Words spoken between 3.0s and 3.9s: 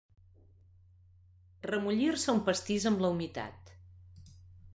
la humitat.